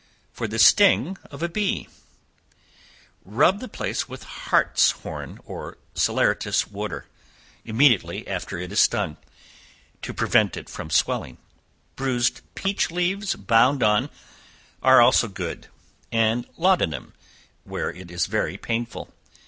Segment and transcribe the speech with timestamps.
[0.33, 1.87] For the Sting of a Bee.
[3.23, 7.05] Rub the place with hartshorn or salaeratus water,
[7.63, 9.17] immediately after it is stung,
[10.01, 11.37] to prevent it from swelling;
[11.95, 14.09] bruised peach leaves bound on,
[14.81, 15.67] are also good,
[16.11, 17.13] and laudanum,
[17.63, 19.13] where it is very painful.